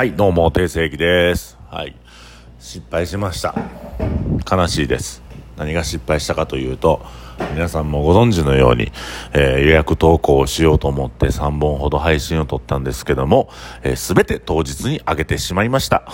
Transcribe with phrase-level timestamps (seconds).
[0.00, 1.58] はい、どうも、定世紀です。
[1.70, 1.94] はい。
[2.58, 3.54] 失敗しました。
[4.50, 5.22] 悲しいです。
[5.58, 7.04] 何が失敗したかというと、
[7.52, 8.92] 皆さんもご存知のように、
[9.34, 13.50] えー予約投稿をしようと思って3本ほど配信を撮ったんですけども、
[13.94, 16.10] す、べ、て当日に上げてしまいました。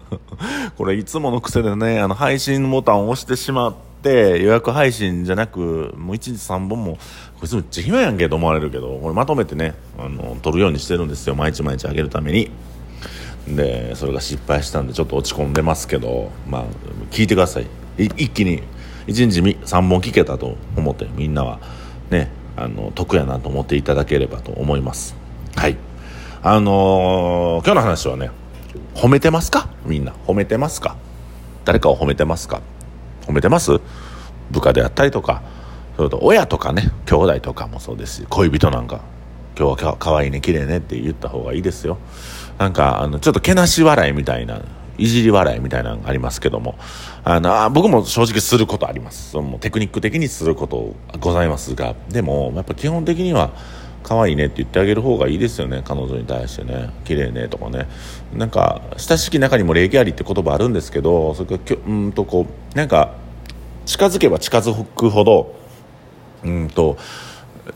[0.78, 6.96] これいつもの癖でね、あの配信ボタンを押してしまって、予約配信じゃなく、もう1日3本も、
[7.38, 11.34] こいつめっちゃ暇やんけと思われるけど、これまとめてね、あの、撮るようにしてるんですよ。
[11.34, 12.50] 毎日毎日上げるために。
[13.46, 16.64] でそれが失敗したんでちょっと落ち込んでますけどまあ
[17.10, 17.66] 聞いてください。
[17.96, 18.62] 一気に
[19.06, 21.60] 1日3本聞けたと思ってみんなは
[22.10, 25.16] ねあの得やなと思っていただければと思います。
[25.56, 25.76] はい。
[26.42, 28.30] あのー今日の話はね
[28.94, 29.68] 褒めてますか？
[29.84, 30.12] みんな。
[30.26, 30.96] 褒めてますか？
[31.64, 32.60] 誰かを褒めてますか？
[33.22, 33.80] 褒めてます？
[34.50, 35.42] 部下であったりとか
[35.96, 39.00] それと親とかね兄弟とかもそうですし恋人なんか
[39.58, 41.98] 今日はかかわいいね綺麗ねって言った方がいいですよ。
[42.58, 44.62] なんかあのちょっとけなし笑いみたいな
[44.98, 46.78] いじり笑いみたいなのがありますけども。
[47.24, 49.32] あのあ僕も正直することあります。
[49.32, 51.96] そのテクニック的にすることございますが。
[52.08, 53.50] でもやっぱ基本的には
[54.02, 55.82] 可愛いねって言ってあげる方がいいですよね。
[55.84, 57.88] 彼女に対してね綺麗ねとかね。
[58.32, 63.14] なんか親しき中にも礼儀ありって言葉あるんですけどそれからうんとこうなんか
[63.84, 65.54] 近づけば近づくほど
[66.44, 66.96] うんと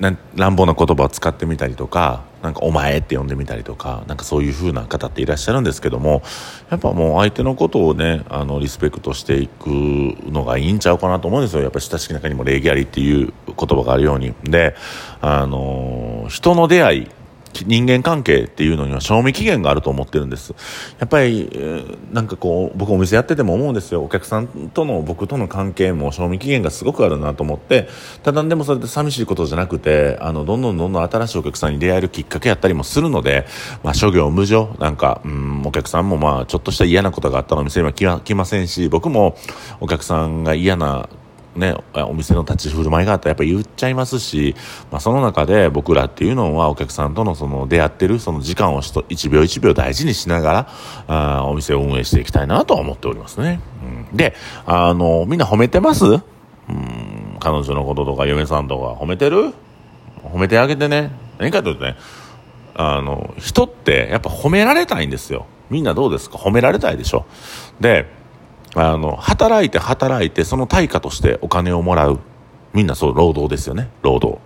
[0.01, 6.23] 乱暴な言葉を使ってみたりとかなんか「お前」って呼んでみたりとかなんかそういう風な方っていらっしゃるんですけども
[6.71, 11.63] やっぱもう相手のことをねあのリスペクトしていくのがいいんちゃうかなと思うんですよ。
[11.63, 14.35] やっぱ親しき中にも礼儀ありっていう言葉があるように。
[14.45, 14.75] で
[15.21, 17.09] あの人の出会い
[17.67, 20.55] 人間関係っていうのには賞味期限があると思ってるんです。
[20.99, 24.03] やっぱり、えーなんかこう僕お店やってても思うんですよ。
[24.03, 27.89] お客さんとの僕との関係も賞味期限がすごくあるなと思って
[28.23, 33.47] ただでもそれで寂しいことじゃなくてあのどんどんどんどん新しいお客さんに出会えるきっかけやったりもするので、
[33.83, 39.37] まあ、諸行無常なんか、うん、お客さんもまあちょっとした嫌なことがあったらお店には来ませんし僕も
[39.81, 41.09] お客さんが嫌な
[41.55, 44.55] ね、お店の立ち振る舞いがあったらやっぱり言っちゃいますし、
[44.91, 50.69] まあ、その中で僕らっていうのはお客さんとのその出会ってるその時間をひと1秒1秒大事にしながら
[51.09, 53.61] あお店を運営していきたいなと思っておりますね。
[54.11, 54.35] うん、で、
[54.65, 56.05] あの、みんな褒めてます？
[56.07, 59.53] うん、彼女のこととか嫁さんとか褒めてる？
[60.23, 61.11] 褒めてあげてね。
[61.39, 61.97] 何かというとね、
[62.75, 65.47] あの、人ってやっぱ褒められたいんですよ。
[65.69, 66.39] みんなどうですか？
[66.39, 67.27] 褒められたいでしょ。
[67.81, 68.07] で、
[68.75, 72.21] あの、働いて働いて、その対価としてお金をもらう。
[72.73, 73.91] みんなそう、労働ですよね。
[74.03, 74.41] 労働。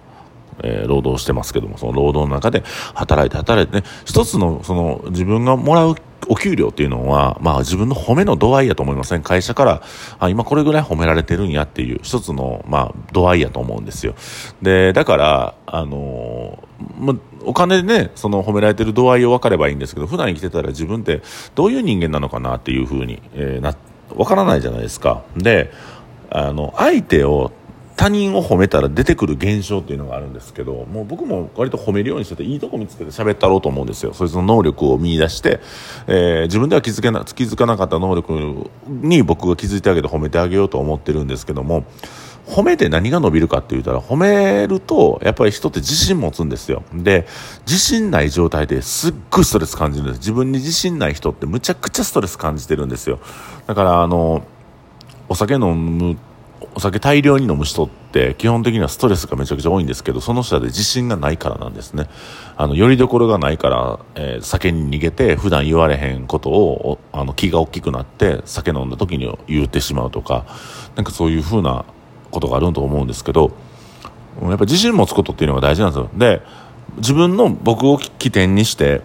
[0.63, 2.65] えー労働してますけども、その労働の中で
[2.95, 5.97] 働いて働いてね、一つの、その、自分がもらう
[6.29, 9.23] お給料っていうのは、まあ自分の褒めの度合いやと思いません？
[9.23, 9.83] 会社から、
[10.19, 14.15] あ、今これぐらい褒められてるんやっていう、一つの、まあ、度合いやと思うんですよ。
[14.63, 21.23] で、だから、あのーま、お金でね、その褒められてる度合いを分かればいいんですけど、普段生きてたら自分って
[21.55, 23.77] どういう人間なのかなっていうふうに、えーな、
[24.15, 25.23] わからないじゃないですか。
[25.37, 25.73] で、
[26.31, 27.53] あの、相手を、
[27.97, 34.13] 他人を褒めたら出てくる現象っていうのがあるんですけど、もう僕も割と褒めるようにしてて、いいとこ見つけて喋ったろうと思うんですよ。
[34.13, 35.61] そいつの能力を見出して、
[36.07, 41.85] えー自分では気づけな、気づかなかった能力に僕が気づいてあげて褒めてあげようと思ってるんですけども、
[42.47, 46.85] 褒めて何が伸びるかって言ったら、褒めると、やっぱり人って自信持つんですよ。
[46.95, 47.27] で、
[47.67, 50.19] 自信ない状態ですっごいストレス感じるんです。
[50.19, 53.19] 自分に自信ない人ってむちゃくちゃストレス感じてるんですよ。
[53.67, 54.45] だから、あの、
[55.29, 56.17] お酒飲む、
[56.77, 62.07] お酒大量に飲む人って基本的にはストレスがめちゃくちゃ多いんですけど、その人で自信がないからなんですね。
[62.57, 70.45] あの、よりどころがないから、えー酒に逃げて普段言われへんことを、あの、気が大きくなって酒飲んだ時に言ってしまうとか、
[70.95, 71.85] なんかそういう風な
[72.37, 73.53] ことがあると思うんですけど、
[74.43, 76.11] やっぱ自信持つことっていうのが大事なんですよ。
[76.15, 76.43] で、
[76.99, 79.01] 自分の僕を起点にして、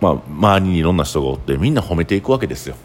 [0.00, 2.76] まあ、周りにいろんな人がおってみんな褒めていくわけですよ。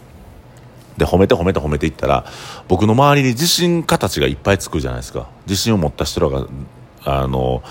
[0.98, 2.24] で褒めて褒めて褒めていったら
[2.68, 5.28] 僕の周りに自信家たちがいっぱいつくじゃないですか。
[5.46, 6.46] 自信を持った人らが
[7.04, 7.62] あの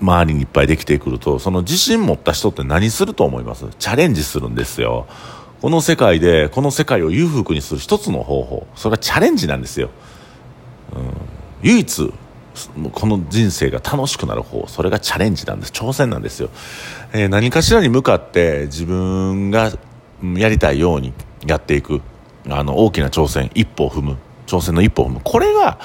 [0.00, 3.66] 周りにいっぱいできてくるとその自信持った人って何すると思います？
[3.78, 5.06] チャレンジするんですよ。
[5.60, 8.66] この世界でこの世界を裕福にする一つの方法。
[8.76, 9.90] それはチャレンジなんですよ、
[11.62, 12.12] 唯一
[12.92, 15.72] この人生が楽しくなる方それがチャレンジなんです。
[15.72, 16.50] 挑戦なんですよ、
[17.12, 19.72] えー何かしらに向かって自分が
[20.34, 21.12] やりたいように
[21.46, 22.00] やっていく。
[22.50, 24.16] あの大きな挑戦一歩を踏む。
[24.46, 25.20] 挑戦の一歩を踏む。
[25.22, 25.78] これが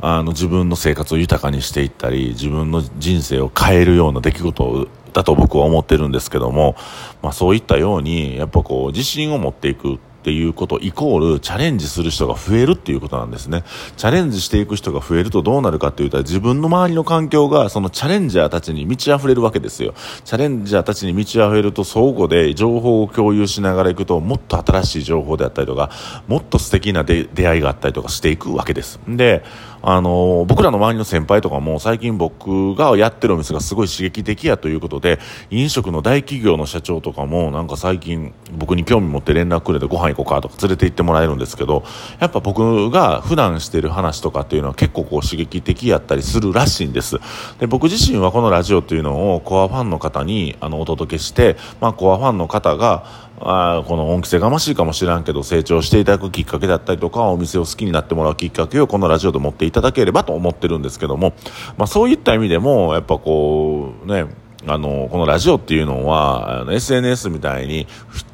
[0.00, 6.76] あの自分の生活を豊かにしていったり自分の人生を変えるような出来事だと僕は思ってるんですけども、
[7.22, 9.98] まあ、そういったようにやっぱこう自信を持っていく。
[10.20, 13.64] っていうことイコールチャレンジする人が増えるっていうことなんですね。
[13.96, 19.94] チャレンジしていく人が増えるとどうなるかっていうと自分の周りの環境がそのチャレンジャーたちに満ち溢れるわけですよ。
[20.24, 25.90] チャレンジャーたちに満ち溢れると相互で情報を共有しながらいくともっと新しい情報であったりとか
[26.28, 29.00] もっと素敵な出会いがあったりとかしていくわけです。
[29.08, 29.42] で、
[29.82, 35.18] あの僕らの周りの先輩とかも最近僕がやってるお店がすごい刺激的やということで
[35.50, 41.84] 飲食の大企業の社長とかもなんか最近僕に興味持って連絡くれてご飯行こうかとか連れて行ってもらえるんですけど
[42.18, 47.18] やっぱ僕が普段してる話とかっていうのは結構こう刺激的やったりするらしいんです。
[47.58, 61.32] で僕自身はこのラジオというのをコアファンの方にあのお届けして、まあ、コアファンの方があこの恩着せがましいかもしらんけど成長していただくきっかけだったりとかお店を好きになってもらうきっかけをこのラジオで持っていただければと思ってるんですけども、
[61.78, 64.26] まあ、そういった意味でもやっぱこうね
[64.66, 67.86] あのこのラジオっていうのは SNS みたいに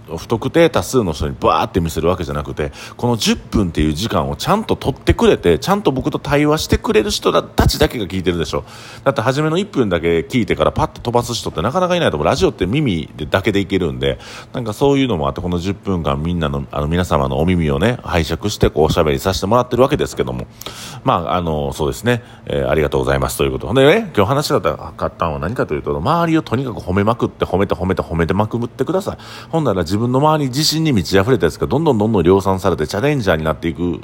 [0.07, 8.65] 不特定多数の人にバーって見せるわけじゃなくてこの10分っていう時間をちゃんと取ってくれてちゃんと僕と対話してくれる人たちだけが聞いてるでしょ。
[9.05, 12.27] だって初めの1分だけ聞いてからパッと飛ばす人ってなかなかいないと思う。
[12.27, 14.19] ラジオって耳でだけでいけるんで
[14.53, 20.47] なんかそういうのもあってこの10分間みんなのあの皆様のお耳をね拝借してこうおしゃべりさせてもらってるわけですけども。
[21.05, 23.39] まああのそうですね、えー、ありがとうございます。
[23.39, 29.19] ということでね今日話したかったのは何かというと周りをとにかく褒めまくって褒めて褒めて褒めてまくってください。
[29.51, 34.03] ほんなら自自分の周り自身に満ち溢れたやつがどんどんどんどん量産されてチャレンジャーになっていく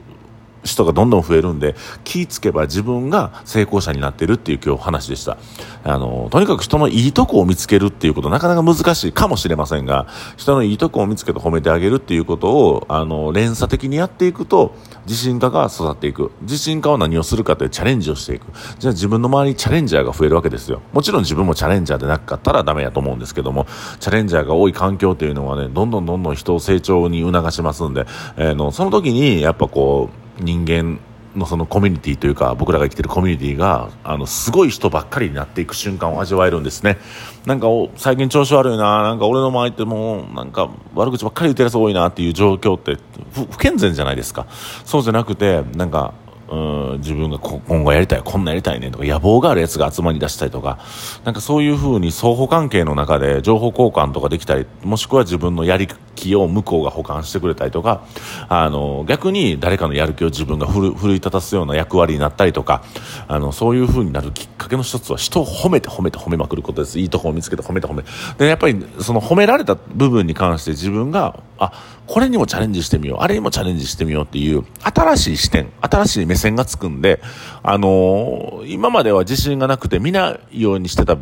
[0.65, 1.75] 人がどんどん増えるんで
[2.05, 5.39] 気ぃつけば自分が成功者になってるっていう今日話でした。
[5.85, 10.07] あのとにかく人のいいとこを見つけるっていうことなかなか難しいかもしれませんが
[10.37, 14.75] 人のいいとこを見つけて褒めてあげるっていうことをあの連鎖的にやっていくと
[15.07, 16.31] 自信家が育っていく。
[16.43, 18.47] 自信家は何をするかというチャレンジをしていく。
[18.79, 20.81] じゃあ自分の周りにチャレンジャーが増えるわけですよ。
[20.93, 23.67] もちろん自分もチャレンジャーでなかったらダメやと思うんですけども
[23.99, 28.07] チャレンジャーが多い環境というのはねどんどんどんどん人を成長に促しますんで、
[28.37, 30.99] えー、のその時にやっぱこう人間
[31.37, 36.99] のそのコミュニティというか僕らが生きてるコミュニティがあのすごい人ばっかりになっていく瞬間を味わえるんですね。
[37.47, 42.99] なんか最近調子悪いななんか俺の周りってもうなんか悪口ばっかり言ってるやつ多いなっていう状況って
[43.35, 44.47] 不健全じゃないですか。
[44.85, 46.15] そうじゃなくてなんか
[46.53, 50.79] うん自分が今後やりたいこんなやりたいねとか野望があるやつが集まりだしたりとか
[51.25, 58.07] なんかそういうふうに相互関係の中で情報交換とかできたりもしくは自分のやり気を向こうが補完してくれたりとか
[58.51, 62.85] あの逆に誰かのやる気を自分が奮い立たすような役割になったりとか
[63.29, 66.99] あのそういうふうになるきっかけの一つは人を褒めて褒めて褒めまくることです。
[66.99, 68.05] いいとこを見つけて褒めて褒め
[68.37, 71.73] でやっぱりその褒められた部分に関して自分があ
[72.07, 73.19] これにもチャレンジしてみよう。
[73.21, 77.21] あれにもチャレンジしてみようっていう新しい視点新しい目線がつくんで、
[77.63, 81.17] あのー、今までは自信がなくて見ないようにしてた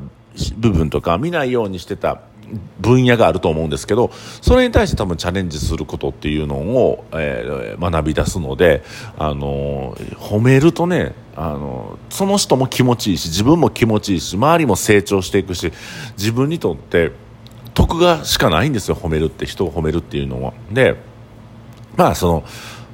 [0.57, 2.23] 部分とか見ないようにしてた
[2.81, 4.11] 分野があると思うんですけど
[4.41, 8.83] それに対して多分チャレンジすることっていうのを、えー、学び出すので、
[9.19, 15.73] あのー、褒めるとね、あのー、その人も気持ちいいし自分も気持ちいいし周りも成長していくし
[16.17, 17.13] 自分にとって
[17.75, 20.53] 得がしかないんですよ褒めるって人を褒めるっていうのは。
[20.71, 20.97] で
[21.97, 22.45] まあその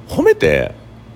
[0.07, 0.73] 褒めて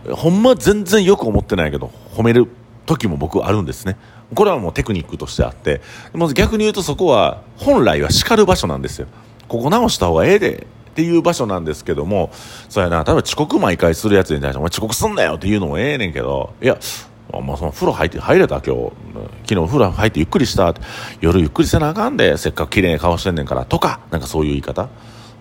[0.09, 2.47] ほんま全然よく思ってないけど褒める
[2.85, 3.97] 時も僕あるんですね。
[4.33, 5.81] これはもうテクニックとしてあって。
[6.13, 9.07] も逆に言うとそこは本来は叱る場所なんですよ。
[9.47, 12.31] ここ直した方がええでっていう場所なんですけども。
[12.69, 16.53] そうやな例えば遅刻毎回するやつに対して「お前遅刻すんなよ」っていうのもええねんけど。
[16.61, 16.77] いや
[17.31, 18.91] もうその風呂入って入れた今日。
[19.47, 20.73] 昨日風呂入ってゆっくりした。
[21.21, 24.89] 夜ゆっくりせなあかんでせっかく綺麗な顔してんねんからとかなんかそういう言い方？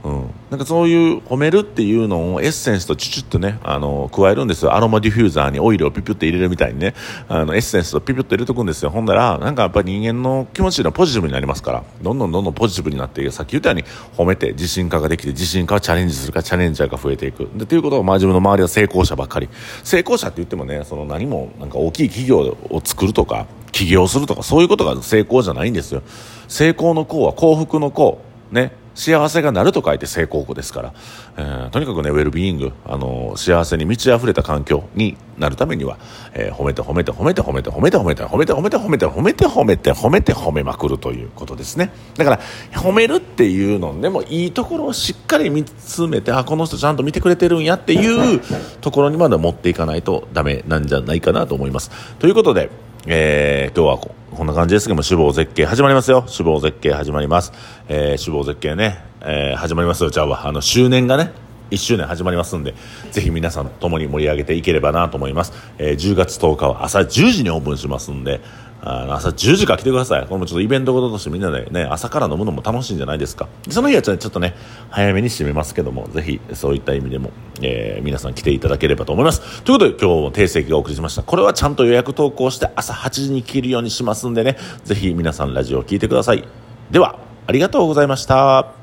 [0.03, 4.75] うん、なんかそういう褒めるっていうのをエッセンスとチュチュッとねあの加えるんですよ。
[4.75, 6.95] アロマディフューザーにオイルをピュピュって入れるみたいにね。
[7.29, 8.91] あのエッセンスとピュピュッと入れとくんですよ。
[8.91, 11.85] ほんならなんかやっぱり人間の気持ちがポジティブになりますから。
[12.01, 13.85] どんどんどんどんポジティブになってさっき言ったように
[14.17, 17.49] 褒めて自信家ができて自信家はチャレンジするかチャレンジャーが増えていく。
[17.55, 19.49] でということは、まあ、自分の周りは成功者ばっかり。
[19.85, 26.03] 成功者って言ってもねその何もなんか大きい企業を作るとか起業するとかそういうことが成功じゃないんですよ。
[26.49, 28.19] 成功の功は幸福の功。
[28.51, 28.73] ね。
[28.95, 30.95] 幸せがなると書いて成功語ですから、
[31.37, 35.99] えー、とにかくねウェルビーイングあの幸せに満ち溢れた環境になるためには、
[36.35, 41.93] えー、褒めて褒めて褒めて褒めて褒めて褒めて褒めて褒めて褒めて褒めて褒めて褒めて褒めまくるということですね。
[42.17, 42.41] だから
[42.73, 48.41] 褒めるっていうのでもいいところをしっかり見つめてあこの人ちゃんと見てくれてるんやっていう
[48.81, 51.91] ところにまで持っていかないとダメなんじゃないかなと思います。
[52.19, 52.71] ということで
[53.07, 56.25] えー、今日はこんな感じですけども、死亡絶景始まりますよ。
[56.27, 57.53] 死亡絶景始まります。
[57.91, 61.31] えー、死亡絶景ね、えー、始まりますよ、じゃあ、あの、周年がね、
[61.71, 62.75] 1周年始まりますんで、
[63.11, 65.53] ぜひ皆さんと共に盛り上げていければなと思います。
[65.77, 68.41] えー、10月10日は朝10時にオープンしますんで、
[68.83, 70.23] あの朝10時から来てください。
[70.23, 73.49] これもちょっとイベントごととしてみんなでね、朝から飲むのも楽しいんじゃないですか。
[73.69, 74.55] その日はちょっとね、
[74.91, 79.63] 早めに締めますけども、ぜひそういった意味でも、えー、皆さん来ていただければと思います。
[79.63, 81.23] ということで今日も定石がお送りしました。
[81.23, 86.45] これはちゃんと予約投稿して朝8時に聞けるようにしますんでね、ぜひ皆さんラジオを聞いてください。
[86.91, 88.80] では、ありがとうございました。